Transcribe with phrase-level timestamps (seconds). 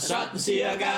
[0.00, 0.90] sådan cirka.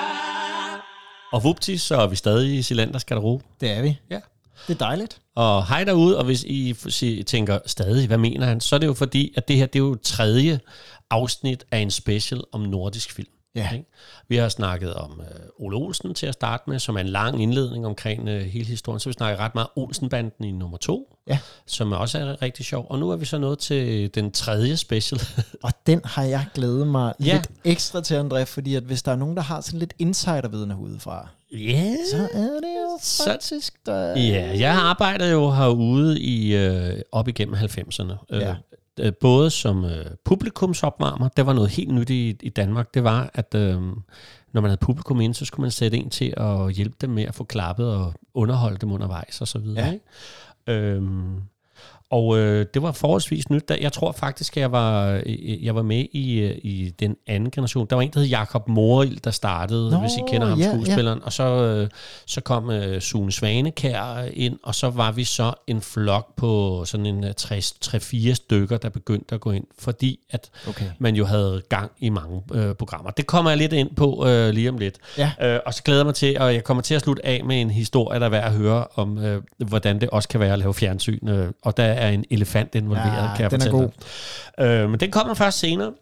[1.33, 3.45] Og vupti, så er vi stadig i Silenders garderobe.
[3.61, 3.99] Det er vi.
[4.11, 4.21] Ja.
[4.67, 5.21] Det er dejligt.
[5.35, 8.95] Og hej derude, og hvis I tænker stadig, hvad mener han, så er det jo
[8.95, 10.61] fordi, at det her det er jo tredje
[11.11, 13.29] afsnit af en special om nordisk film.
[13.55, 13.73] Ja.
[13.73, 13.91] Ikke?
[14.29, 17.43] Vi har snakket om øh, Ole Olsen til at starte med, som er en lang
[17.43, 19.01] indledning omkring øh, hele historien.
[19.01, 21.39] Så vi snakker ret meget Olsenbanden i nummer to, Ja.
[21.67, 22.87] som også er rigtig sjov.
[22.91, 25.21] Og nu er vi så nået til den tredje special.
[25.65, 27.33] Og den har jeg glædet mig Ja.
[27.35, 30.71] lidt ekstra til, André, fordi at hvis der er nogen, der har sådan lidt insiderviden
[30.71, 34.07] herudefra, Ja, så er det jo faktisk der...
[34.21, 38.13] Ja, jeg arbejder jo herude i øh, op igennem 90'erne.
[38.31, 38.55] Øh, Ja.
[39.01, 43.31] øh, både som øh, publikumsopvarmer, det var noget helt nyt i, i Danmark, det var,
[43.35, 43.81] at øh,
[44.53, 47.25] når man havde publikum inde, så skulle man sætte en til at hjælpe dem med
[47.25, 49.85] at få klappet og underholde dem undervejs og så videre.
[49.87, 49.93] Ja.
[49.93, 50.05] Ikke?
[50.69, 51.43] Øhm,
[52.13, 53.69] og øh, det var forholdsvis nyt.
[53.69, 57.17] Da- Jeg tror faktisk, at jeg var, øh, jeg var med i, øh, i den
[57.27, 57.87] anden generation.
[57.91, 60.65] Der var en, der hed Jakob Morild, der startede, Nå, hvis I kender ham, ja,
[60.67, 60.71] ja.
[60.73, 61.21] skuespilleren.
[61.25, 61.89] Og så, øh,
[62.27, 67.07] så kom øh, Sune Svanekær ind, og så var vi så en flok på sådan
[67.07, 70.87] en øh, 3-4 stykker, der begyndte at gå ind, fordi at Okay.
[70.99, 73.11] man jo havde gang i mange øh, programmer.
[73.11, 74.99] Det kommer jeg lidt ind på øh, lige om lidt.
[75.19, 75.31] Ja.
[75.43, 77.61] Øh, og så glæder jeg mig til, og jeg kommer til at slutte af med
[77.61, 80.59] en historie, der er værd at høre om, øh, hvordan det også kan være at
[80.59, 81.29] lave fjernsyn.
[81.29, 83.93] Øh, og der er en elefant involveret, Ja, kan jeg den er fortælle
[84.59, 84.65] dig.
[84.65, 85.93] Øh, men den kommer først senere.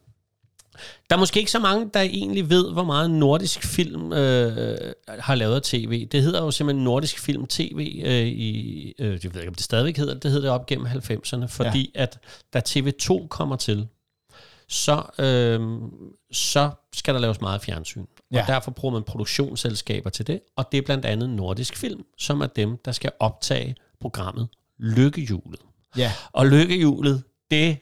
[1.10, 5.34] Der er måske ikke så mange, der egentlig ved, hvor meget nordisk film øh, har
[5.34, 6.06] lavet af tv.
[6.06, 9.64] Det hedder jo simpelthen nordisk film tv øh, i, øh, jeg ved ikke, om det
[9.64, 12.02] stadigvæk hedder det, hedder det op gennem 90'erne, fordi ja.
[12.02, 12.18] at
[12.52, 13.88] da TV2 kommer til,
[14.68, 15.60] så, øh,
[16.32, 18.04] så skal der laves meget fjernsyn.
[18.32, 18.40] Ja.
[18.40, 22.40] Og derfor bruger man produktionsselskaber til det, og det er blandt andet Nordisk Film, som
[22.40, 24.48] er dem, der skal optage programmet
[24.78, 25.60] Lykkehjulet.
[25.96, 26.12] Ja.
[26.32, 27.78] Og lykkehjulet, det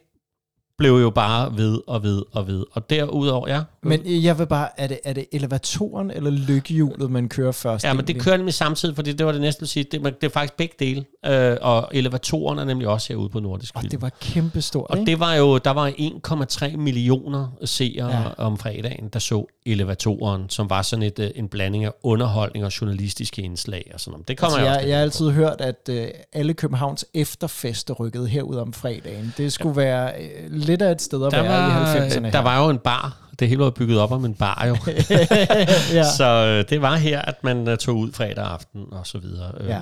[0.78, 2.64] blev jo bare ved og ved og ved.
[2.72, 3.62] Og derudover, ja.
[3.82, 7.84] Men jeg vil bare, er det, er det elevatoren eller lykkehjulet, man kører først?
[7.84, 9.84] Ja, men det kører nemlig samtidig, fordi det var det næste, vil sige.
[9.92, 11.04] Det, det er faktisk begge dele.
[11.26, 13.90] Øh, og elevatoren er nemlig også herude på Nordisk Og Film.
[13.90, 15.10] det var kæmpestort, Og ikke?
[15.10, 15.90] det var jo, der var
[16.70, 18.22] 1,3 millioner seere ja.
[18.38, 22.80] Om fredagen, der så elevatoren, som var sådan et, øh, en blanding af underholdning og
[22.80, 24.28] journalistiske indslag og sådan noget.
[24.28, 28.28] Det kommer Altså, jeg, jeg, jeg har altid hørt, at øh, alle Københavns efterfester rykkede
[28.28, 29.34] herud om fredagen.
[29.36, 29.88] Det skulle ja.
[29.88, 32.30] være øh, lidt af et sted at der være var, i 90'erne.
[32.32, 33.27] der var jo en bar.
[33.38, 34.76] Det hele var bygget op om en bar jo.
[35.98, 36.04] ja.
[36.16, 39.52] Så øh, det var her, at man øh, tog ud fredag aften og så videre.
[39.60, 39.80] Øh, Ja.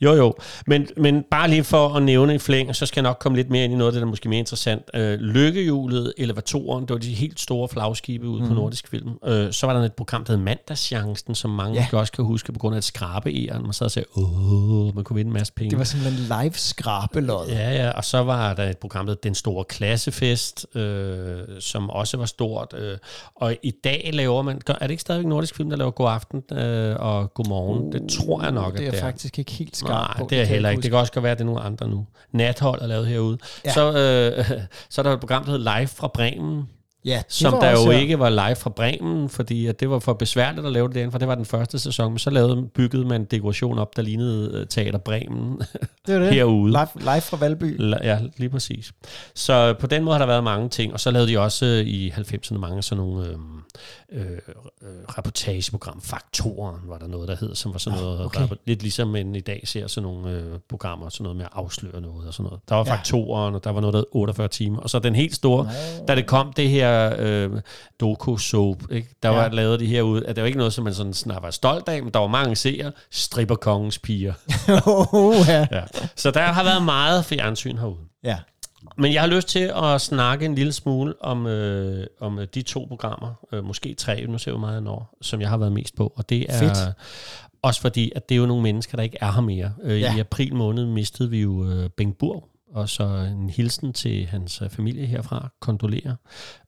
[0.00, 0.34] Jo, jo.
[0.66, 3.50] Men, men bare lige for at nævne i flæng, så skal jeg nok komme lidt
[3.50, 4.82] mere ind i noget af det, der er måske mere interessant.
[4.94, 8.48] Øh, lykkehjulet, elevatoren, det var de helt store flagskibe ude mm.
[8.48, 9.10] på Nordisk Film.
[9.26, 11.98] Øh, så var der et program, der hed Mandagschancen, som mange Ja.
[11.98, 13.62] også kan huske på grund af et skrabe æren.
[13.62, 15.70] Man sad og sagde, åh, man kunne vinde en masse penge.
[15.70, 17.46] Det var simpelthen live skrabelod.
[17.48, 17.70] Ja.
[17.70, 21.90] Ja, ja, og så var der et program, der hed Den Store Klassefest, øh, som
[21.90, 22.74] også var stort.
[22.78, 22.91] Øh,
[23.34, 26.08] og i dag laver man, gør- er det ikke stadigvæk Nordisk Film, der laver God
[26.10, 27.82] Aften øh, og God Morgen?
[27.86, 29.02] Uh, det tror jeg nok, det er det er.
[29.02, 30.26] faktisk ikke helt skarp Nej, på.
[30.30, 30.82] det er heller ikke.
[30.82, 32.06] Det kan også godt være, at det er nogle andre nu.
[32.32, 33.38] Nathold er lavet herude.
[33.64, 33.72] Ja.
[33.72, 34.44] Så, øh,
[34.90, 36.62] så er der et program, der hedder Live fra Bremen,
[37.04, 37.98] Ja, som var der jo her.
[37.98, 41.10] ikke var live fra Bremen, fordi at det var for besværligt at lave det derinde,
[41.12, 42.12] for det var den første sæson.
[42.12, 45.58] Men så lavede, byggede man en dekoration op, der lignede øh, Teater Bremen
[46.06, 46.34] det det.
[46.34, 46.70] herude.
[46.70, 47.80] Live, live fra Valby.
[47.94, 48.92] La- Ja, lige præcis.
[49.34, 51.80] Så på den måde har der været mange ting, og så lavede de også øh,
[51.86, 53.36] i 90'erne mange sådan nogle øh,
[54.12, 54.26] øh,
[54.82, 56.00] øh, reportageprogram.
[56.00, 58.42] Faktoren var der noget, der hed, som var sådan noget, okay.
[58.44, 58.54] okay.
[58.66, 62.00] lidt ligesom man i dag ser sådan nogle øh, programmer, sådan noget med at afsløre
[62.00, 62.60] noget og sådan noget.
[62.68, 62.92] Der var Ja.
[62.94, 64.78] Faktoren, og der var noget, der hed 48 timer.
[64.80, 65.68] Og så den helt store,
[66.08, 67.60] da det kom det her øh,
[68.00, 69.08] doku soap, ikke?
[69.22, 69.34] der Ja.
[69.36, 71.50] var lavet de her ud, at det var ikke noget, som man sådan snart var
[71.50, 74.32] stolt af, men der var mange seere, stripper kongens piger.
[74.86, 75.66] oh, ja.
[75.72, 75.82] Ja.
[76.16, 77.96] Så der har været meget fjernsyn herude.
[78.24, 78.38] ja.
[78.98, 82.62] Men jeg har lyst til at snakke en lille smule om, øh, om øh, de
[82.62, 85.56] to programmer, øh, måske tre, nu ser vi hvor meget jeg når, som jeg har
[85.56, 86.12] været mest på.
[86.16, 86.78] Og det er Fedt.
[87.62, 89.72] også fordi, at det er jo nogle mennesker, der ikke er her mere.
[89.82, 90.16] Øh, Ja.
[90.16, 94.62] I april måned mistede vi jo øh, Bengt Burg, og så en hilsen til hans
[94.62, 96.16] øh, familie herfra, kondolerer,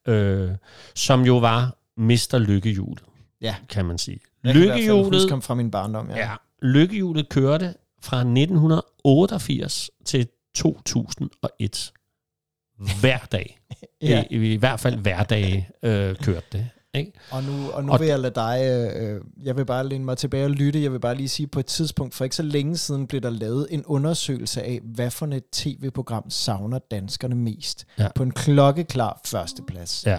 [0.09, 0.51] øh,
[0.95, 2.39] som jo var Mr.
[2.39, 3.03] Lykkehjulet,
[3.41, 3.55] Ja.
[3.69, 4.21] kan man sige.
[4.45, 6.11] Jeg kan i hvert fald Lykkehjulet, ham fra min barndom.
[6.11, 6.17] Ja.
[6.17, 6.31] ja,
[6.63, 11.93] Lykkehjulet kørte fra 1988 til 2001
[13.01, 13.59] hver dag.
[14.03, 14.09] Ja.
[14.09, 14.25] ja.
[14.31, 16.69] I, I hvert fald hver dag øh, kørte det.
[16.95, 17.13] Ikke?
[17.31, 18.61] Og nu, og nu Og- vil jeg lade dig,
[18.97, 20.83] øh, jeg vil bare læne mig tilbage og lytte.
[20.83, 23.31] Jeg vil bare lige sige, på et tidspunkt, for ikke så længe siden, blev der
[23.31, 27.85] lavet en undersøgelse af, hvad for et tv-program savner danskerne mest.
[27.99, 28.09] Ja.
[28.15, 30.07] På en klokkeklar førsteplads.
[30.07, 30.19] Ja.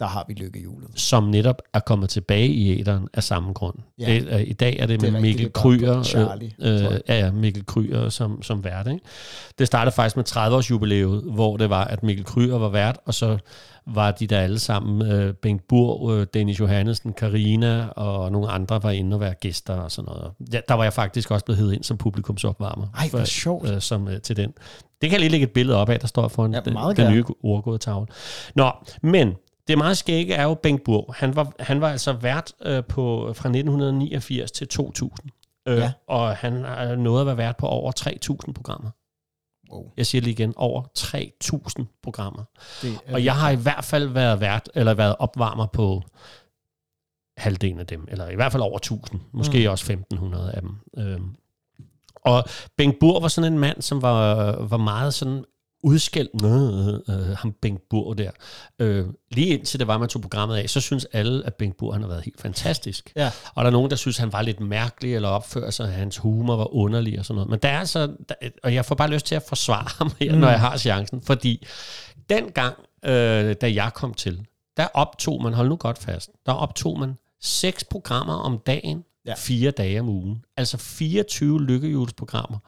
[0.00, 0.88] Der har vi lykkehjulet.
[0.94, 3.74] som netop er kommet tilbage i æderen af samme grund.
[3.98, 4.06] Ja.
[4.06, 6.74] Det, er- I dag er det, Det er med Mikkel er Kryer, på Charlie, øh,
[6.84, 8.86] øh, ja, ja, Mikkel Kryer som, som vært.
[8.86, 9.00] Ikke?
[9.58, 13.14] Det startede faktisk med 30-års jubilæet, hvor det var, at Mikkel Kryer var vært, og
[13.14, 13.38] så
[13.86, 18.82] var de der alle sammen, øh, Bengt Burg, øh, Dennis Johannesen, Karina og nogle andre
[18.82, 20.30] var inde og være gæster og sådan noget.
[20.52, 22.86] Ja, der var jeg faktisk også blevet heddet ind som publikumsopvarmer.
[22.98, 23.70] Ej, hvor sjovt.
[23.70, 24.50] øh, som, øh, til den.
[25.00, 27.12] Det kan jeg lige lægge et billede op af, der står foran Ja, den, den
[27.12, 28.06] nye ordgåede tavle.
[28.54, 28.70] Nå,
[29.02, 29.32] men
[29.68, 31.14] det meget skægge er jo Bengt Burg.
[31.18, 35.30] Han var, han var altså vært øh, på, fra 1989 til 2000.
[35.68, 35.92] Øh, Ja.
[36.06, 37.92] Og han er nået at være vært på over
[38.46, 38.90] 3.000 programmer.
[39.72, 39.92] Wow.
[39.96, 42.44] Jeg siger lige igen, over 3.000 programmer.
[42.82, 46.02] Det er Og jeg har i hvert fald været vært, eller været opvarmer på
[47.36, 49.70] halvdelen af dem, eller i hvert fald over 1000, måske mm.
[49.70, 50.76] også 1500 af dem.
[50.96, 51.36] Øhm.
[52.24, 52.44] Og
[52.76, 55.44] Bengt Burg var sådan en mand, som var, var meget sådan
[55.82, 58.30] udskældt, øh, øh, ham Bengt Burg der.
[58.78, 61.94] Øh, lige indtil det var, man tog programmet af, så synes alle, at Bengt Burg
[61.94, 63.12] han har været helt fantastisk.
[63.16, 63.30] Ja.
[63.54, 66.16] Og der er nogen, der synes, han var lidt mærkelig, eller opfører sig, at hans
[66.18, 67.50] humor var underlig og sådan noget.
[67.50, 70.32] Men der er altså, der, og jeg får bare lyst til at forsvare ham her,
[70.32, 70.38] mm.
[70.38, 71.66] når jeg har chancen, fordi
[72.30, 72.74] dengang,
[73.04, 74.46] øh, da jeg kom til,
[74.76, 79.34] der optog man, hold nu godt fast, der optog man seks programmer om dagen, ja.
[79.36, 80.44] fire dage om ugen.
[80.56, 82.58] Altså 24 lykkehjulsprogrammer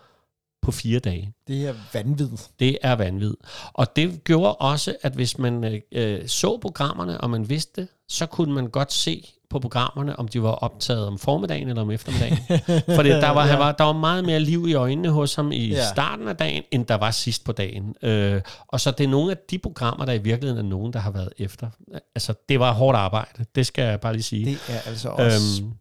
[0.63, 1.33] på fire dage.
[1.49, 2.51] Det er vanvittigt.
[2.61, 3.41] Det er vanvittigt.
[3.73, 7.89] Og det gjorde også, at hvis man øh, øh, så programmerne, og man vidste det,
[8.09, 11.91] så kunne man godt se på programmerne, om de var optaget om formiddagen eller om
[11.91, 12.39] eftermiddagen.
[12.97, 13.57] Fordi der var, ja.
[13.57, 15.89] var, der var meget mere liv i øjnene hos ham i ja.
[15.89, 17.95] starten af dagen, end der var sidst på dagen.
[18.03, 20.99] Øh, og så det er nogle af de programmer, der i virkeligheden er nogen, der
[20.99, 21.71] har været efter.
[22.15, 23.45] Altså, det var hårdt arbejde.
[23.55, 24.45] Det skal jeg bare lige sige.
[24.45, 25.63] Det er altså også...
[25.63, 25.73] Øhm,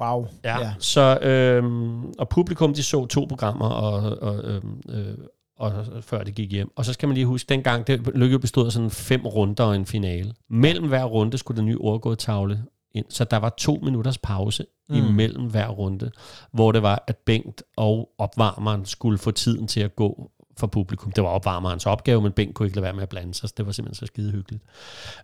[0.00, 0.26] wow.
[0.44, 0.74] Ja, ja.
[0.78, 5.14] så øhm, og publikum de så to programmer og, og, øhm, øh,
[5.58, 6.70] og før det gik hjem.
[6.76, 9.76] Og så skal man lige huske, dengang det lykke bestod af sådan fem runder og
[9.76, 10.34] en finale.
[10.50, 12.62] Mellem hver runde skulle den nye ordgået tavle
[12.94, 14.96] ind, så der var to minutters pause mm.
[14.96, 16.10] imellem hver runde,
[16.52, 21.12] hvor det var, at Bengt og opvarmeren skulle få tiden til at gå for publikum.
[21.12, 23.54] Det var opvarmerens opgave, men Bengt kunne ikke lade være med at blande sig, så
[23.56, 24.64] det var simpelthen så skide hyggeligt.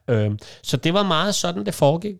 [0.08, 2.16] Øhm, så det var meget sådan, det foregik.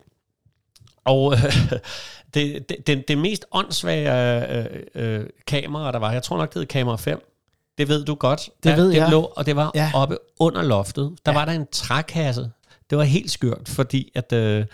[1.05, 1.43] Og øh,
[2.33, 6.59] det, det, det, det mest åndssvage øh, øh, kamera, der var, jeg tror nok, det
[6.59, 7.29] hed kamera 5,
[7.77, 8.41] det ved du godt.
[8.55, 9.09] Det Der- ved det jeg.
[9.11, 9.91] Lå, og det var Ja.
[9.93, 11.15] oppe under loftet.
[11.25, 11.37] Der ja.
[11.37, 12.51] var der en trækasse.
[12.89, 14.65] Det var helt skørt, fordi at, øh,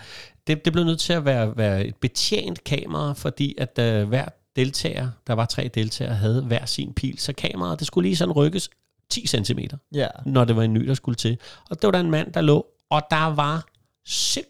[0.46, 4.24] det, det blev nødt til at være, være et betjent kamera, fordi at øh, hver
[4.56, 7.18] deltager, der var tre deltagere, havde hver sin pil.
[7.18, 8.70] Så kameraet, det skulle lige sådan rykkes
[9.10, 9.58] 10 cm
[9.94, 10.06] Ja.
[10.26, 11.38] når det var en ny, der skulle til.
[11.70, 13.64] Og det var der en mand, der lå, og der var
[14.06, 14.49] simpelthen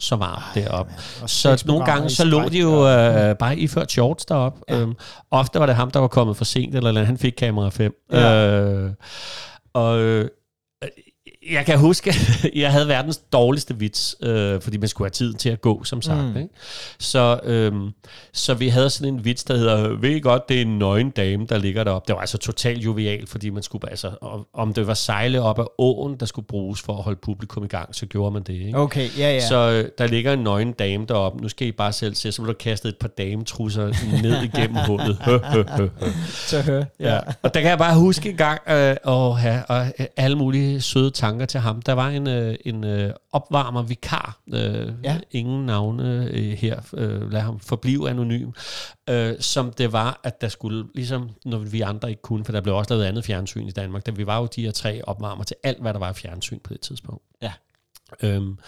[0.00, 0.92] så varmt deroppe.
[1.22, 4.60] og Så nogle gange, så lå de jo øh, bare iført shorts deroppe.
[4.68, 4.74] Ja.
[4.74, 4.80] Ja.
[4.80, 4.94] Øhm,
[5.30, 7.92] ofte var det ham, der var kommet for sent, eller, eller han fik kamera 5.
[8.12, 8.46] Ja.
[8.46, 8.90] Øh,
[9.74, 10.28] og øh,
[11.52, 12.14] jeg kan huske,
[12.54, 16.02] jeg havde verdens dårligste vits, øh, fordi man skulle have tid til at gå, som
[16.02, 16.24] sagt.
[16.24, 16.36] Mm.
[16.36, 16.48] Ikke?
[16.98, 17.88] Så, øhm,
[18.32, 21.10] så vi havde sådan en vits, der hedder, ved I godt, det er en nøgen
[21.10, 22.06] dame, der ligger deroppe.
[22.08, 24.10] Det var altså totalt jovial, fordi man skulle, altså,
[24.54, 27.68] om- det var sejle op ad åen, der skulle bruges for at holde publikum i
[27.68, 28.52] gang, så gjorde man det.
[28.54, 28.78] Ikke?
[28.78, 29.46] Okay, ja, ja.
[29.48, 31.42] Så øh, der ligger en nøgen dame deroppe.
[31.42, 33.86] Nu skal I bare selv se, så bliver der kastet et par dametrusser
[34.22, 35.18] ned igennem hullet.
[35.24, 36.08] Hø, hø, hø, hø.
[36.28, 36.84] så hør.
[37.00, 37.18] Ja.
[37.42, 40.80] Og der kan jeg bare huske en gang øh, at have og, øh, alle mulige
[40.80, 41.82] søde tanker til ham.
[41.82, 44.40] Der var en, øh, en øh, opvarmer vikar.
[44.54, 45.18] Øh, Ja.
[45.30, 46.80] Ingen navne øh, her.
[46.94, 48.50] Øh, lad ham forblive anonym.
[49.10, 52.60] Øh, som det var, at der skulle, ligesom når vi andre ikke kunne, for der
[52.60, 55.44] blev også lavet andet fjernsyn i Danmark, da vi var jo de her tre opvarmer
[55.44, 57.22] til alt, hvad der var fjernsyn på det tidspunkt.
[57.42, 57.52] Ja.
[58.22, 58.58] Øhm,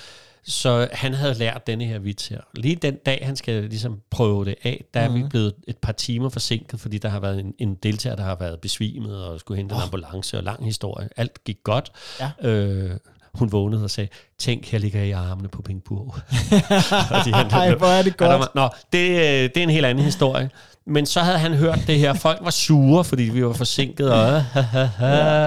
[0.44, 2.40] så han havde lært denne her vits her.
[2.54, 5.20] Lige den dag, han skal ligesom prøve det af, der mm-hmm.
[5.20, 8.22] er vi blevet et par timer forsinket, fordi der har været en, en deltager, der
[8.22, 9.78] har været besvimet og skulle hente oh.
[9.78, 11.08] en ambulance og lang historie.
[11.16, 11.92] Alt gik godt.
[12.20, 12.30] Ja.
[12.48, 12.96] Øh,
[13.34, 14.08] hun vågnede og sagde,
[14.38, 16.14] tænk, her ligger jeg i armene på Pink Burg.
[17.52, 18.30] Ej, hvor er det godt.
[18.30, 20.50] var, Nå, det, øh, det er en helt anden historie.
[20.86, 22.14] Men så havde han hørt det her.
[22.14, 24.12] Folk var sure, fordi vi var forsinket.
[24.12, 24.44] Og,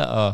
[0.09, 0.33] og,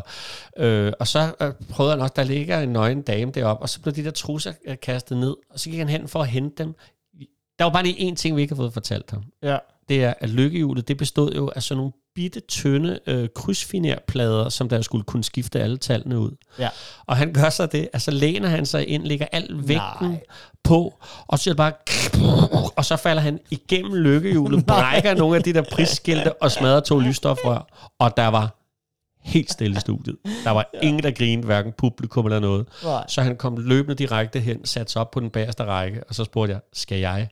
[0.56, 3.80] øh, og så øh, prøvede han også, der ligger en nøgen dame deroppe, og så
[3.80, 6.64] blev de der trusser øh, kastet ned, og så gik han hen for at hente
[6.64, 6.74] dem.
[7.58, 9.22] Der var bare lige én ting, vi ikke har fået fortalt ham.
[9.42, 9.58] Ja.
[9.88, 14.68] Det er, at lykkehjulet, det bestod jo af sådan nogle bitte, tynde øh, krydsfinerplader, som
[14.68, 16.30] der skulle kunne skifte alle tallene ud.
[16.58, 16.68] Ja.
[17.06, 20.20] Og han gør så det, altså læner han sig ind, lægger al vægten Nej.
[20.64, 20.94] på,
[21.26, 21.72] og så bare,
[22.76, 26.98] og så falder han igennem lykkehjulet, brækker nogle af de der prisskilte og smadrer to
[26.98, 28.58] lysstofrør, og der var
[29.22, 30.16] helt stille i studiet.
[30.44, 30.78] Der var ja.
[30.80, 32.66] ingen, der grinede, hverken publikum eller noget.
[32.84, 33.04] Nej.
[33.08, 36.24] Så han kom løbende direkte hen, satte sig op på den bagerste række, og så
[36.24, 37.28] spurgte jeg, skal jeg?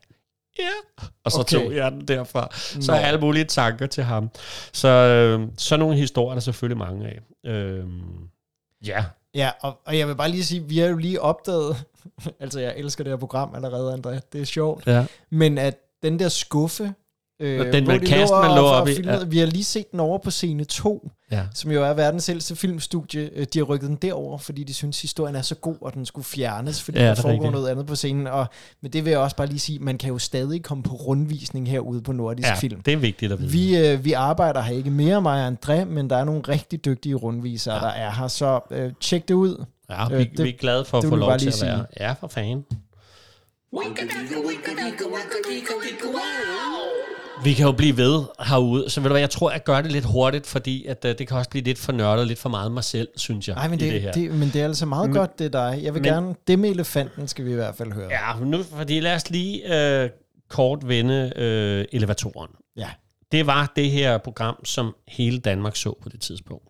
[0.61, 1.05] Ja.
[1.25, 1.57] Og så Okay.
[1.57, 2.49] tog jeg den derfra.
[2.55, 2.99] Så Nå.
[2.99, 4.31] er alle mulige tanker til ham.
[4.73, 7.50] Så øh, så nogle historier er der selvfølgelig mange af.
[7.50, 7.85] Øh,
[8.87, 11.76] ja, Ja, og, og jeg vil bare lige sige, vi har jo lige opdaget,
[12.40, 15.07] altså jeg elsker det her program allerede, André, det er sjovt, Ja.
[15.31, 16.95] men at den der skuffe,
[17.40, 19.25] øh, den kassen, lå man lå op i, ja.
[19.25, 21.42] Vi har lige set den over på scene 2, ja.
[21.54, 23.30] som jo er verdens ældste filmstudie.
[23.37, 26.06] Øh, De har rykket den derover, fordi de synes, historien er så god, og den
[26.06, 27.52] skulle fjernes, fordi Ja, der er foregår rigtigt.
[27.52, 28.26] noget andet på scenen.
[28.26, 28.47] Og,
[28.82, 31.68] men det vil jeg også bare lige sige, man kan jo stadig komme på rundvisning
[31.70, 32.80] herude på Nordisk ja, Film.
[32.82, 33.50] det er vigtigt at vide.
[33.50, 35.49] Vi, øh, vi arbejder her ikke mere, mig og
[35.80, 37.80] André, men der er nogle rigtig dygtige rundvisere, Ja.
[37.80, 38.28] der er her.
[38.28, 39.64] Så øh, tjek det ud.
[39.90, 41.87] ja, vi, øh, det- vi er glade for at få lov til at være.
[42.00, 42.64] Ja, for fanden.
[47.44, 49.92] Vi kan jo blive ved herude, så ved du hvad, jeg tror, jeg gør det
[49.92, 52.73] lidt hurtigt, fordi at, uh, det kan også blive lidt for nørdet, lidt for meget
[52.73, 54.12] mig selv, synes jeg, Nej, men i det, det her.
[54.12, 55.80] det, men det er altså meget Men- godt, det er dig.
[55.82, 56.35] Jeg vil men- gerne...
[56.47, 58.09] Det med elefanten skal vi i hvert fald høre.
[58.11, 59.62] Ja, nu, fordi lad os lige
[60.04, 60.11] uh,
[60.49, 62.50] kort vende uh, elevatoren.
[62.76, 62.88] Ja.
[63.32, 66.64] Det var det her program, som hele Danmark så på det tidspunkt.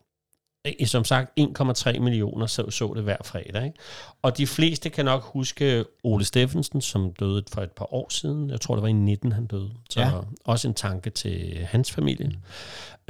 [0.64, 3.64] Eh, Som sagt, 1,3 millioner så, så det hver fredag.
[3.64, 3.78] Ikke?
[4.22, 8.50] Og de fleste kan nok huske Ole Steffensen, som døde for et par år siden.
[8.50, 9.70] Jeg tror, det var i 19, han døde.
[9.90, 10.10] Så Ja.
[10.44, 12.32] også en tanke til hans familie.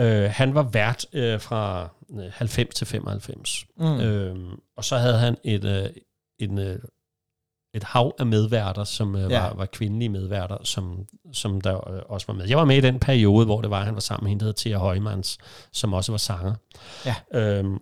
[0.00, 1.88] Øh, han var vært øh, fra
[2.20, 3.66] øh, 90 til 95.
[3.76, 3.84] Mm.
[4.00, 5.86] Øhm, og så havde han et, øh,
[6.38, 6.78] en, øh,
[7.74, 9.40] et hav af medværter, som øh, Ja.
[9.40, 10.98] var, var kvindelige medværter, som,
[11.32, 12.48] som der øh, også var med.
[12.48, 14.46] Jeg var med i den periode, hvor det var, han var sammen med hende, der
[14.46, 15.38] hed Thea Højmans,
[15.72, 16.54] som også var sanger.
[17.06, 17.14] Ja.
[17.34, 17.78] Øhm,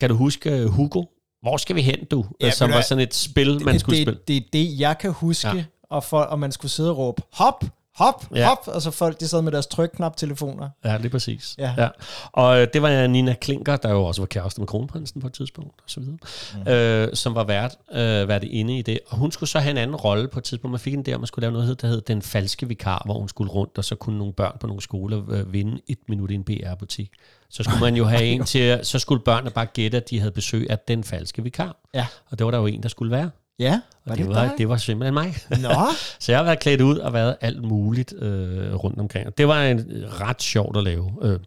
[0.00, 1.04] kan du huske øh, Hugo?
[1.42, 2.24] Hvor skal vi hen, du?
[2.40, 4.20] Ja, Ja, som var sådan et spil, man det, skulle det, spille.
[4.28, 5.64] Det er det, jeg kan huske, ja.
[5.90, 7.64] og, for, og man skulle sidde og råbe, hop,
[7.98, 8.48] hop, Ja.
[8.48, 10.68] hop, og så folk, de sad med deres trykknap-telefoner.
[10.84, 11.54] Ja, det er præcis.
[11.58, 11.74] Ja.
[11.78, 11.88] ja.
[12.32, 15.32] Og øh, det var Nina Klinker, der jo også var kæreste med kronprinsen på et
[15.32, 16.18] tidspunkt, og så videre,
[16.66, 16.72] mm.
[16.72, 18.98] øh, som var vært, øh, vært inde i det.
[19.08, 20.72] Og hun skulle så have en anden rolle på et tidspunkt.
[20.72, 23.28] Man fik en der, man skulle lave noget, der hed Den Falske Vikar, hvor hun
[23.28, 26.34] skulle rundt, og så kunne nogle børn på nogle skoler øh, vinde et minut i
[26.34, 27.10] en BR-butik.
[27.50, 30.32] Så skulle man jo have en til, så skulle børnene bare gætte, at de havde
[30.32, 31.76] besøg af Den Falske Vikar.
[31.94, 32.06] Ja.
[32.30, 33.30] Og det var der jo en, der skulle være.
[33.58, 35.34] Ja, Og det, var, det var simpelthen mig.
[35.50, 35.68] Nå,
[36.20, 39.38] Så jeg har været klædt ud og været alt muligt øh, rundt omkring.
[39.38, 41.12] Det var en ret sjovt at lave.
[41.22, 41.38] Øh,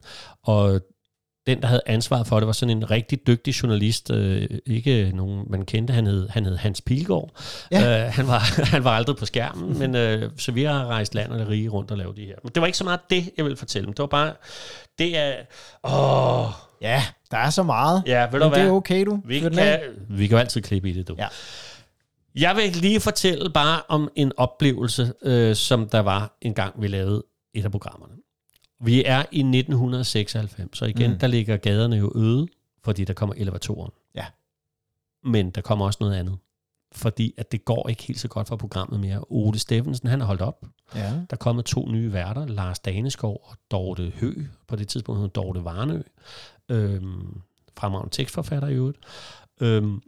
[0.43, 0.81] og
[1.47, 4.11] den, der havde ansvaret for det, var sådan en rigtig dygtig journalist.
[4.11, 5.93] Øh, ikke nogen, man kendte.
[5.93, 7.29] Han hed, han hed Hans Pilgaard.
[7.71, 8.05] Ja.
[8.05, 8.39] Øh, han, var,
[8.73, 11.91] han var aldrig på skærmen, men øh, så vi har rejst land og rige rundt
[11.91, 12.35] og lavet de her.
[12.43, 13.87] Men det var ikke så meget det, jeg ville fortælle.
[13.87, 14.33] Det var bare,
[14.99, 15.33] det er...
[15.83, 16.49] Åh,
[16.81, 18.03] ja, der er så meget.
[18.05, 18.59] ja, ved du Men hvad?
[18.59, 19.21] det er okay, du.
[19.25, 19.51] Vi kan,
[20.09, 21.15] vi kan jo altid klippe i det, du.
[21.17, 21.27] Ja.
[22.35, 26.87] Jeg vil lige fortælle bare om en oplevelse, øh, som der var en gang, vi
[26.87, 27.23] lavede
[27.53, 28.13] et af programmerne.
[28.83, 31.19] Vi er i 1996, så igen, mm.
[31.19, 32.47] Der ligger gaderne jo øde,
[32.83, 33.91] fordi der kommer elevatoren.
[34.15, 34.25] Ja.
[35.23, 36.37] Men der kommer også noget andet.
[36.91, 39.23] Fordi at det går ikke helt så godt for programmet mere.
[39.29, 40.65] Ole Steffensen, han har holdt op.
[40.95, 41.07] Ja.
[41.07, 44.33] Der er kommet to nye værter, Lars Daneskov og Dorte Hø.
[44.67, 46.01] På det tidspunkt hed Dorte Varnø.
[46.69, 47.41] Øhm,
[47.77, 48.97] fremragende tekstforfatter i øvrigt.
[49.61, 50.01] Øhm,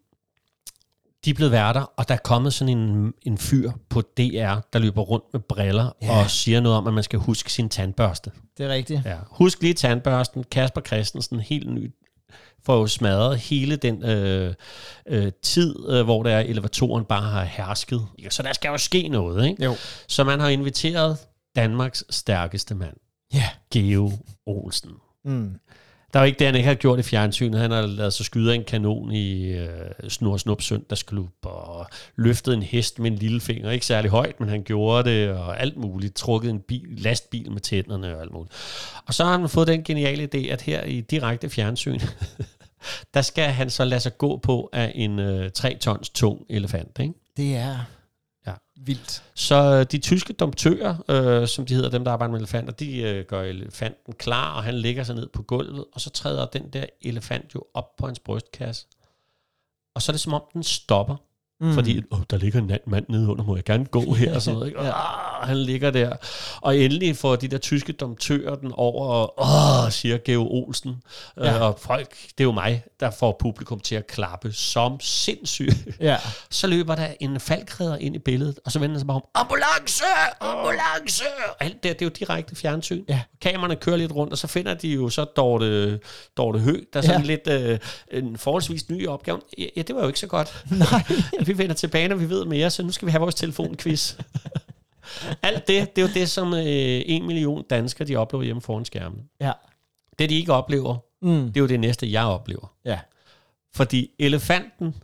[1.25, 4.79] de er blevet værter, og der er kommet sådan en, en fyr på DR, der
[4.79, 6.19] løber rundt med briller Ja.
[6.19, 8.31] og siger noget om, at man skal huske sin tandbørste.
[8.57, 9.01] Det er rigtigt.
[9.05, 9.17] Ja.
[9.31, 10.43] Husk lige tandbørsten.
[10.51, 11.91] Kasper Christensen, helt ny,
[12.65, 14.53] får jo smadret hele den øh,
[15.07, 18.01] øh, tid, øh, hvor der er elevatoren bare har hersket.
[18.29, 19.63] Så der skal jo ske noget, ikke?
[19.63, 19.75] Jo.
[20.07, 21.17] Så man har inviteret
[21.55, 22.95] Danmarks stærkeste mand,
[23.33, 23.49] Ja.
[23.73, 24.11] Geo
[24.45, 24.91] Olsen.
[25.25, 25.59] Mm.
[26.13, 27.59] Der er jo ikke det, han ikke har gjort i fjernsynet.
[27.59, 29.69] Han har lavet sig skyde en kanon i øh,
[30.09, 33.71] Snor Snup Søndagsklub, og løftet en hest med en lille finger.
[33.71, 36.15] Ikke særlig højt, men han gjorde det, og alt muligt.
[36.15, 38.53] Trukket en bil, lastbil med tænderne og alt muligt.
[39.05, 41.99] Og så har han fået den geniale idé, at her i direkte fjernsyn,
[43.13, 46.99] der skal han så lade sig gå på af en øh, 3 tons tung elefant.
[46.99, 47.13] Ikke?
[47.37, 47.77] Det er
[48.75, 49.23] vildt.
[49.35, 53.01] Så øh, de tyske domptører, øh, som de hedder, dem der arbejder med elefanter, de
[53.01, 56.69] øh, gør elefanten klar, og han ligger sig ned på gulvet, og så træder den
[56.69, 58.87] der elefant jo op på hans brystkasse.
[59.95, 61.15] Og så er det som om, den stopper,
[61.63, 61.73] Mm.
[61.73, 64.53] fordi oh, der ligger en mand nede under, må jeg gerne gå her og sådan
[64.55, 64.67] noget.
[64.67, 64.79] Ikke?
[64.79, 64.85] Og,
[65.41, 66.15] ah, han ligger der.
[66.61, 69.33] Og endelig får de der tyske domptører den over, og
[69.85, 70.95] åh, siger Geo Olsen.
[71.37, 71.45] Ja.
[71.45, 71.55] Ja.
[71.55, 75.69] Øh, og folk, det er jo mig, der får publikum til at klappe som sindssyg.
[75.99, 76.17] Ja.
[76.51, 80.03] Så løber der en faldkræder ind i billedet, og så vender sig bare om, ambulance,
[80.41, 81.23] ambulance!
[81.49, 83.03] Og alt det, det er jo direkte fjernsyn.
[83.09, 83.21] Ja.
[83.41, 85.99] Kameraerne kører lidt rundt, og så finder de jo så Dorte,
[86.37, 87.27] Dorte Hø, der er sådan Ja.
[87.27, 87.79] lidt øh,
[88.11, 89.39] en forholdsvis ny opgave.
[89.75, 90.63] Ja, det var jo ikke så godt.
[90.91, 91.03] Nej.
[91.53, 94.15] Vi vender tilbage, når vi ved mere, så nu skal vi have vores telefonquiz.
[95.43, 98.85] alt det, det er jo det, som øh, en million danskere, de oplever hjemme foran
[98.85, 99.19] skærmen.
[99.41, 99.51] Ja.
[100.19, 101.45] Det, de ikke oplever, Mm.
[101.47, 102.73] det er jo det næste, jeg oplever.
[102.85, 102.99] Ja.
[103.75, 104.95] Fordi elefanten,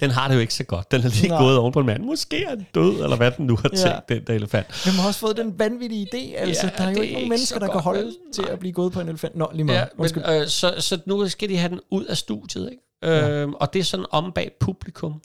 [0.00, 0.90] den har det jo ikke så godt.
[0.90, 1.38] Den er lige Nej.
[1.42, 2.04] gået oven på en mand.
[2.04, 3.98] Måske er den død, eller hvad den nu har tænkt, Ja.
[4.14, 4.84] den der elefant.
[4.84, 6.36] Hvem har også fået den vanvittige idé?
[6.36, 8.16] Altså, Ja, der er jo ikke nogen mennesker, der kan godt, holde vel?
[8.34, 9.36] til at blive gået på en elefant.
[9.36, 9.78] Nå, lige meget.
[9.78, 12.82] Ja, men, øh, så, så nu skal de have den ud af studiet, ikke?
[13.04, 15.22] Øh, og det er sådan om bag publikum.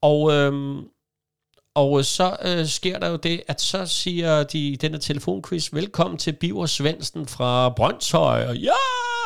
[0.00, 0.80] Og, øhm,
[1.74, 5.72] og så øh, sker der jo det, at så siger de i den her telefonquiz,
[5.72, 8.72] velkommen til Biver Svendsen fra Brøndshøj, og ja,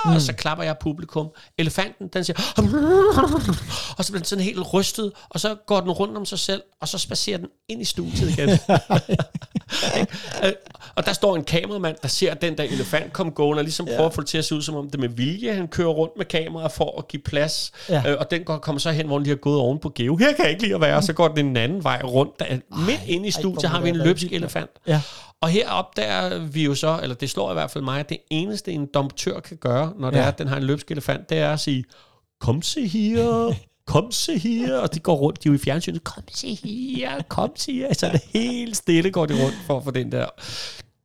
[0.07, 0.15] mm.
[0.15, 1.29] og så klapper jeg publikum.
[1.59, 2.37] Elefanten, den siger,
[3.99, 6.63] og så bliver den sådan helt rystet, og så går den rundt om sig selv,
[6.81, 8.59] og så spacerer den ind i studiet igen.
[10.97, 13.97] Og der står en kameramand, der ser den der elefant komme gående, og ligesom ja.
[13.97, 15.55] prøver at få det til at se ud, som om det med vilje.
[15.55, 18.03] Han kører rundt med kamera for at give plads, ja.
[18.07, 20.17] øh, og den går, kommer så hen, hvor den lige har gået oven på Geo.
[20.17, 22.41] Her kan jeg ikke lide at være, og så går den en anden vej rundt.
[22.41, 22.47] Der,
[22.87, 24.71] midt inde i studiet har vi en løbsk elefant.
[24.87, 25.01] Ja.
[25.43, 28.19] Og her opdager vi jo så, eller det slår i hvert fald mig, at det
[28.31, 30.23] eneste en domptør kan gøre, når det ja.
[30.23, 31.85] er, at den har en løbsk elefant, det er at sige,
[32.41, 33.53] kom se her,
[33.87, 37.23] kom se her, og de går rundt, de er jo i fjernsynet, kom se her,
[37.23, 40.13] kom se her, så er det helt stille går de rundt for at få den
[40.13, 40.27] der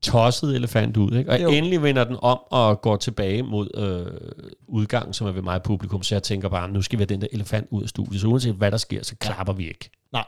[0.04, 1.12] tosset elefant ud.
[1.12, 1.32] Ikke?
[1.32, 1.50] Og jo.
[1.50, 4.32] endelig vender den om og går tilbage mod øh,
[4.68, 7.22] udgangen, som er ved mig publikum, så jeg tænker bare, nu skal vi have den
[7.22, 9.90] der elefant ud af studiet, så uanset hvad der sker, så klapper vi ikke.
[10.14, 10.26] Nej.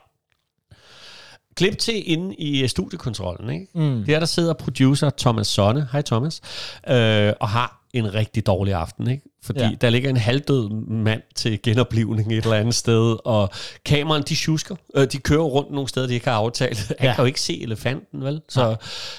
[1.55, 3.49] Klip til inde i studiekontrollen.
[3.49, 3.67] Ikke?
[3.73, 4.03] Mm.
[4.05, 6.41] Der, der sidder producer Thomas Sonne, hej Thomas,
[6.89, 9.09] øh, og har en rigtig dårlig aften.
[9.09, 9.23] Ikke?
[9.43, 9.69] Fordi ja.
[9.81, 13.49] der ligger en halvdød mand til genoplivning et eller andet sted, og
[13.85, 14.75] kameraen, de tjusker.
[14.95, 16.77] Øh, de kører rundt nogle steder, de ikke har aftalt.
[16.99, 17.15] Han ja.
[17.15, 18.41] kan jo ikke se elefanten, vel?
[18.49, 18.75] Så ja.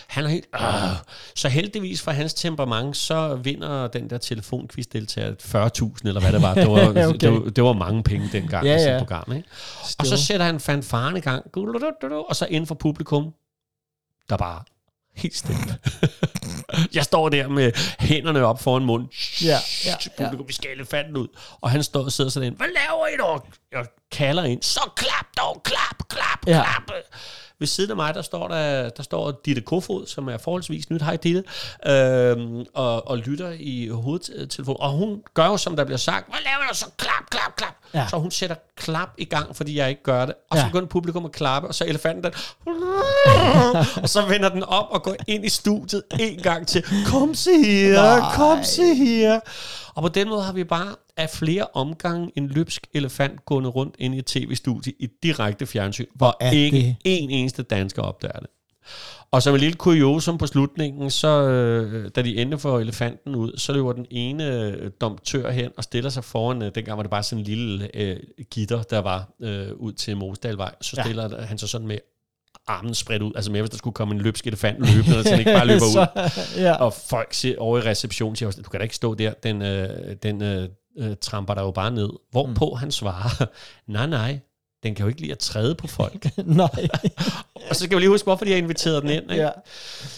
[0.07, 0.47] han er helt...
[0.55, 0.61] Øh.
[1.35, 6.55] Så heldigvis for hans temperament, så vinder den der telefonkvistdeltager 40.000, eller hvad det var.
[6.55, 7.19] Det var, okay.
[7.21, 8.97] det, var, det var mange penge dengang ja, ja.
[8.97, 9.33] i program.
[9.37, 9.49] Ikke?
[9.99, 11.45] Og så sætter han fanfaren i gang,
[12.29, 13.33] og så inden for publikum,
[14.31, 14.63] der bare
[15.17, 15.79] helt stille.
[16.95, 19.09] jeg står der med hænderne op foran munden.
[19.45, 20.31] Ja, ja, ja.
[20.47, 21.29] vi skal elefanten ud.
[21.61, 23.47] Og han står og sidder sådan, hvad laver I dog?
[23.73, 26.63] Jeg kalder ind, så klap dog, klap, klap, ja.
[26.63, 26.97] klap.
[27.59, 31.03] Ved siden af mig, der står der, der står Ditte Kofod, som er forholdsvis nyt.
[31.03, 31.45] Hej Ditte.
[31.87, 34.81] Øhm, og, og lytter i hovedtelefonen.
[34.81, 36.27] Og hun gør jo, som der bliver sagt.
[36.27, 36.87] Hvad laver du så?
[36.97, 37.75] Klap, klap, klap.
[37.95, 38.07] Ja.
[38.11, 40.35] Så hun sætter klap i gang, fordi jeg ikke gør det.
[40.51, 40.69] Og så ja.
[40.69, 42.33] begynder publikum at klappe, og så elefanten den...
[44.03, 46.85] og så vender den op og går ind i studiet en gang til.
[47.07, 48.35] Kom se her, Nej.
[48.35, 49.41] kom se her.
[49.95, 53.95] Og på den måde har vi bare af flere omgange en løbsk elefant gående rundt
[53.99, 56.97] ind i et tv-studie i direkte fjernsyn, hvor ikke det?
[57.05, 58.49] en eneste dansker opdager det.
[59.31, 63.57] Og som en lille kuriosum på slutningen, så øh, da de endte for elefanten ud,
[63.57, 67.11] så løber den ene øh, domptør hen og stiller sig foran, øh, dengang var det
[67.11, 68.17] bare sådan en lille øh,
[68.51, 71.45] gitter, der var øh, ud til Mosdalvej, så stiller ja.
[71.45, 71.99] han sig sådan med
[72.67, 75.39] armen spredt ud, altså mere hvis der skulle komme en løbsk elefant løbende, så den
[75.39, 76.63] ikke bare løber så, ud.
[76.63, 76.73] Ja.
[76.75, 80.17] Og folk siger over i receptionen, siger, du kan da ikke stå der, den, øh,
[80.23, 82.11] den øh, øh, tramper der jo bare ned.
[82.31, 82.79] Hvorpå mm.
[82.79, 83.47] han svarer,
[83.93, 84.41] nej nej,
[84.85, 86.27] den kan jo ikke lide at træde på folk.
[86.47, 86.89] Nej.
[87.71, 89.31] og så skal vi lige huske, hvorfor de har inviteret den ind.
[89.31, 89.43] Ikke?
[89.43, 89.51] Ja.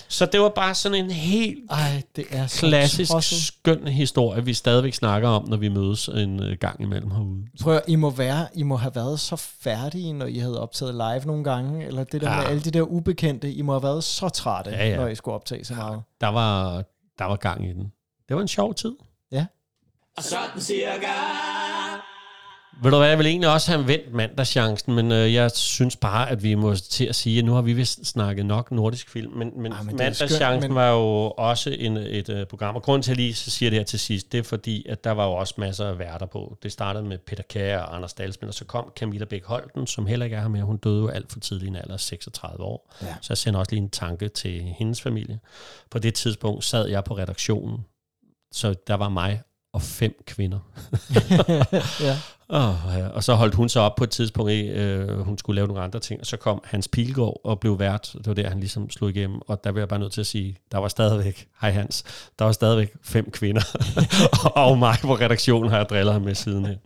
[0.08, 4.54] Så det var bare sådan en helt Ej, det er klassisk, så skøn historie, vi
[4.54, 7.44] stadigvæk snakker om, når vi mødes en uh, gang imellem herude.
[7.62, 10.94] Prøv at, I må, være, I må have været så færdige, når I havde optaget
[10.94, 12.36] live nogle gange, eller det der ja.
[12.36, 14.96] med alle de der ubekendte, I må have været så trætte, ja, ja.
[14.96, 16.02] når I skulle optage så meget.
[16.20, 16.84] Der var,
[17.18, 17.92] der var gang i den.
[18.28, 18.92] Det var en sjov tid.
[19.32, 19.46] Ja.
[20.16, 21.12] Og sådan cirka
[22.82, 26.30] ved du hvad, jeg vil egentlig også have vendt mandagschancen, men øh, jeg synes bare,
[26.30, 29.32] at vi må til at sige, at nu har vi vist snakket nok nordisk film,
[29.32, 30.74] men, men, ah, men mandagschancen men...
[30.74, 33.70] var jo også en, et uh, program, og grunden til, at jeg lige så siger
[33.70, 36.26] det her til sidst, det er fordi, at der var jo også masser af værter
[36.26, 36.58] på.
[36.62, 40.06] Det startede med Peter Kjær og Anders Dalsmen, og så kom Camilla Bæk Holten, som
[40.06, 40.60] heller ikke er her med.
[40.60, 42.94] Hun døde jo alt for tidligt i en alder af 36 år.
[43.02, 43.14] Ja.
[43.20, 45.38] Så jeg sender også lige en tanke til hendes familie.
[45.90, 47.78] På det tidspunkt sad jeg på redaktionen,
[48.52, 49.42] så der var mig
[49.76, 50.58] og fem kvinder.
[52.06, 52.16] ja.
[52.48, 53.08] Og, ja.
[53.08, 56.00] og så holdt hun sig op på et tidspunkt, øh, hun skulle lave nogle andre
[56.00, 58.10] ting, og så kom Hans Pilgaard og blev vært.
[58.18, 60.26] Det var der, han ligesom slog igennem, og der vil jeg bare nødt til at
[60.26, 62.04] sige, der var stadigvæk, hej Hans,
[62.38, 63.62] der var stadigvæk fem kvinder,
[64.66, 66.78] og mig på redaktionen har jeg drillet ham med sidenhen.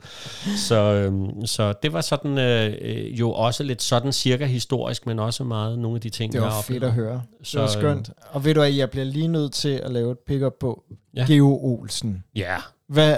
[0.57, 1.13] Så, øh,
[1.45, 5.95] så det var sådan øh, jo også lidt sådan cirka historisk, men også meget nogle
[5.95, 7.23] af de ting, det var jeg fedt at høre.
[7.43, 8.09] Så, det var skønt.
[8.09, 10.85] Øh, og ved du at jeg bliver lige nødt til at lave et pick-up på
[11.17, 11.25] ja.
[11.29, 12.25] Geo Olsen.
[12.37, 12.57] Ja.
[12.91, 13.17] Hvad,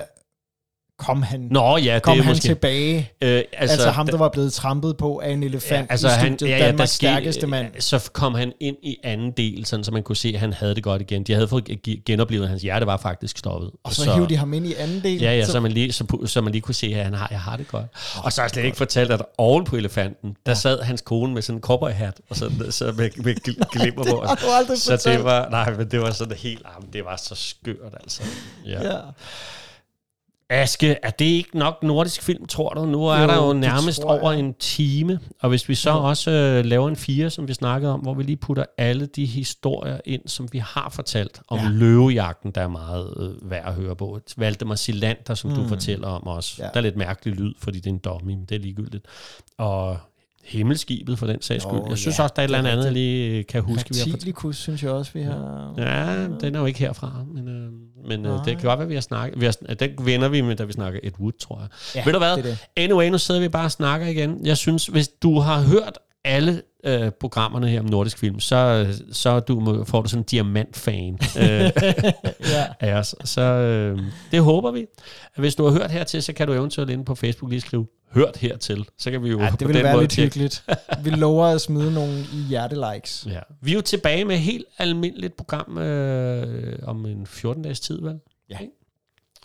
[0.98, 3.10] kom han, Nå, ja, det kom er han måske, tilbage?
[3.22, 6.10] Øh, altså, altså ham, der var blevet trampet på af en elefant ja, altså, i
[6.10, 7.80] studiet, han, ja, ja, Danmarks stærkeste mand.
[7.80, 10.74] Så kom han ind i anden del, sådan, så man kunne se, at han havde
[10.74, 11.22] det godt igen.
[11.22, 11.70] De havde fået
[12.06, 13.70] genoplevet, at hans hjerte var faktisk stoppet.
[13.84, 15.20] Og så, så hiv de ham ind i anden del?
[15.20, 17.28] Ja, ja, så, så, man, lige, så, så man lige kunne se, at han har,
[17.30, 17.86] jeg har det godt.
[18.24, 21.34] Og så har jeg slet ikke fortalt, at oven på elefanten, der sad hans kone
[21.34, 23.34] med sådan en cowboyhat, og så, så med, med
[23.72, 24.24] glimmer på.
[24.30, 27.16] det har du så det var, nej, men det var sådan helt, ah, det var
[27.16, 28.22] så skørt, altså.
[28.66, 28.92] Ja.
[28.92, 28.98] ja.
[30.52, 32.84] Aske, er det ikke nok nordisk film, tror du?
[32.84, 35.96] Nu er jo, der jo nærmest over en time, og hvis vi så ja.
[35.96, 39.26] også øh, laver en fire, som vi snakkede om, hvor vi lige putter alle de
[39.26, 41.68] historier ind, som vi har fortalt om ja.
[41.68, 44.20] løvejagten, der er meget øh, værd at høre på.
[44.36, 45.56] Valdemar Silander, som mm.
[45.56, 46.54] du fortæller om også.
[46.58, 46.64] Ja.
[46.64, 49.06] Der er lidt mærkelig lyd, fordi det er en dummy, men det er ligegyldigt.
[49.58, 49.98] Og
[50.44, 51.80] himmelskibet for den sags skyld.
[51.88, 53.88] Jeg synes ja, også, der er et eller andet, jeg lige kan huske.
[53.88, 55.74] Katilikus, synes jeg også, vi har...
[55.78, 57.72] Ja, den er jo ikke herfra, men, øh,
[58.08, 59.40] men øh, det kan godt være, vi har snakket.
[59.40, 61.68] Vi har, den vender vi med, da vi snakker Ed Wood, tror jeg.
[61.94, 62.36] Ja, Ved du hvad?
[62.36, 62.58] Det det.
[62.76, 64.46] Anyway, nu sidder vi bare og snakker igen.
[64.46, 69.40] Jeg synes, hvis du har hørt alle øh, programmerne her om nordisk film, så, så
[69.40, 71.70] du, får du sådan en diamantfan øh,
[72.40, 72.66] ja.
[72.80, 73.14] af os.
[73.24, 73.98] Så øh,
[74.30, 74.86] det håber vi.
[75.36, 78.36] Hvis du har hørt hertil, så kan du eventuelt inde på Facebook lige skrive hørt
[78.36, 78.88] hertil.
[78.98, 80.64] Så kan vi jo ja, det vil være lidt hyggeligt.
[81.04, 83.26] vi lover at smide nogle hjertelikes.
[83.30, 83.40] Ja.
[83.60, 88.02] Vi er jo tilbage med et helt almindeligt program øh, om en 14 dages tid,
[88.02, 88.18] vel?
[88.50, 88.58] Ja.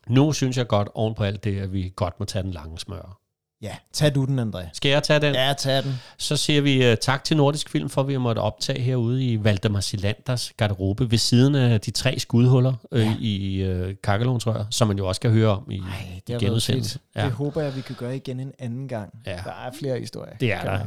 [0.08, 2.80] Nu synes jeg godt oven på alt det, at vi godt må tage den lange
[2.80, 3.20] smør.
[3.62, 4.70] Ja, tag du den, André.
[4.74, 5.36] Skal jeg tage den?
[5.36, 6.00] Ja, tag den.
[6.18, 9.26] Så siger vi uh, tak til Nordisk Film, for at vi har måttet optage herude
[9.26, 13.16] i Valdemar Silanders garderobe, ved siden af de tre skudhuller uh, ja.
[13.20, 17.02] i uh, kakkelonsrør, som man jo også kan høre om i, Ej, det genudsendelsen.
[17.16, 17.24] Ja.
[17.24, 19.14] Det håber jeg, vi kan gøre igen en anden gang.
[19.26, 19.32] Ja.
[19.32, 20.38] Der er flere historier.
[20.40, 20.80] Det er der.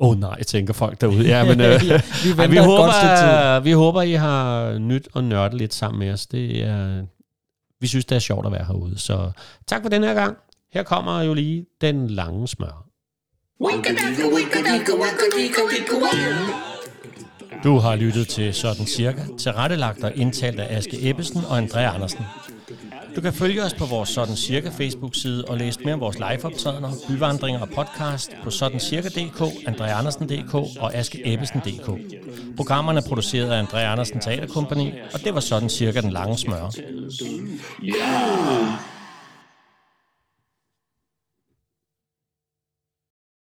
[0.00, 1.28] Åh uh, oh, nej, tænker folk derude.
[1.36, 1.78] Ja, men, uh, ja,
[2.24, 6.26] vi, ej, vi, håber, vi håber, I har nyt og nørdet lidt sammen med os.
[6.26, 7.04] Det er,
[7.80, 8.98] vi synes, det er sjovt at være herude.
[8.98, 9.30] Så
[9.66, 10.36] tak for den her gang.
[10.72, 12.86] Her kommer jo lige den lange smør.
[17.64, 22.24] Du har lyttet til Sådan Cirka, tilrettelagt og indtalt af Aske Ebbesen og André Andersen.
[23.16, 26.92] Du kan følge os på vores Sådan Cirka Facebook-side og læse mere om vores liveoptrædener,
[27.08, 31.90] byvandringer og podcast på sådancirka.dk, andreandersen.dk og askeebbesen.dk.
[32.56, 36.70] Programmerne er produceret af André Andersen Teaterkompagni, og det var Sådan Cirka den lange smør.
[37.82, 38.95] Yeah.